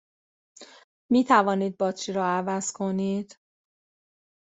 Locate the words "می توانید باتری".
1.11-2.13